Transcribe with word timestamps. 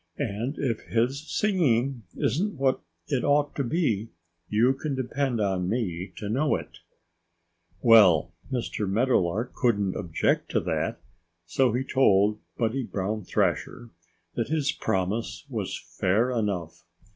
And 0.17 0.57
if 0.57 0.79
his 0.85 1.29
singing 1.31 2.01
isn't 2.15 2.55
what 2.57 2.81
it 3.07 3.23
ought 3.23 3.53
to 3.55 3.63
be, 3.63 4.09
you 4.49 4.73
can 4.73 4.95
depend 4.95 5.39
on 5.39 5.69
me 5.69 6.11
to 6.15 6.27
know 6.27 6.55
it." 6.55 6.79
Well, 7.83 8.33
Mr. 8.51 8.89
Meadowlark 8.89 9.53
couldn't 9.53 9.95
object 9.95 10.49
to 10.53 10.59
that. 10.61 10.99
So 11.45 11.73
he 11.73 11.83
told 11.83 12.39
Buddy 12.57 12.81
Brown 12.81 13.23
Thrasher 13.25 13.91
that 14.33 14.47
his 14.47 14.71
promise 14.71 15.45
was 15.49 15.77
fair 15.77 16.31
enough. 16.31 16.83